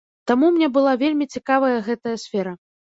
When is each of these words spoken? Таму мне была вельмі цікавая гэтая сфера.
Таму 0.29 0.47
мне 0.55 0.69
была 0.79 0.95
вельмі 1.03 1.29
цікавая 1.37 1.73
гэтая 1.91 2.17
сфера. 2.27 2.61